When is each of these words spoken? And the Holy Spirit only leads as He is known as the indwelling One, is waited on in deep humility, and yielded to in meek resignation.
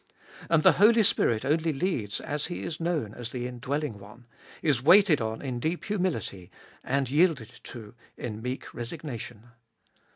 And 0.49 0.63
the 0.63 0.71
Holy 0.81 1.03
Spirit 1.03 1.45
only 1.45 1.71
leads 1.71 2.19
as 2.19 2.47
He 2.47 2.63
is 2.63 2.79
known 2.79 3.13
as 3.13 3.29
the 3.29 3.45
indwelling 3.45 3.99
One, 3.99 4.25
is 4.63 4.81
waited 4.81 5.21
on 5.21 5.43
in 5.43 5.59
deep 5.59 5.85
humility, 5.85 6.49
and 6.83 7.07
yielded 7.07 7.51
to 7.65 7.93
in 8.17 8.41
meek 8.41 8.73
resignation. 8.73 9.51